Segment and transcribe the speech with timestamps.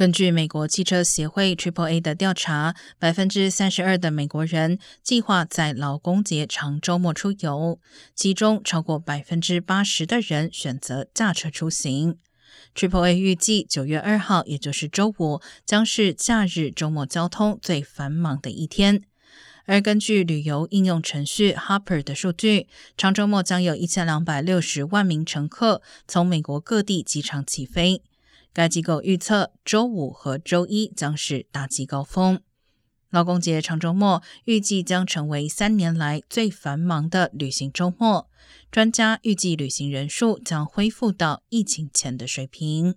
[0.00, 7.78] 根据美国汽车协会 Triple A 的调查，百分之三十二的美国人计划在劳工节长周末出游，
[8.14, 12.16] 其中超过百分之八十的人选择驾车出行。
[12.74, 19.02] Triple A 预计九月二号，也就是周五，将是假日周末交通最繁忙的一天。
[19.66, 28.00] 而根据旅游应用程序 Hopper 的数据，长周末将有一千两百六十万名乘客从美国各地机场起飞。
[28.52, 32.40] 该机构预测，周五和周一将是大季高峰。
[33.10, 38.28] 劳工节长周末预计将成为三年来最繁忙的旅行周末。
[38.70, 42.94] 专家预计，旅行人数将恢复到疫情前的水平。